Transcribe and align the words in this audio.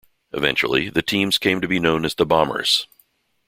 Eventually, 0.31 0.89
the 0.89 1.03
teams 1.03 1.37
came 1.37 1.61
to 1.61 1.67
be 1.67 1.77
known 1.79 2.05
as 2.05 2.15
the 2.15 2.25
Bombers. 2.25 2.87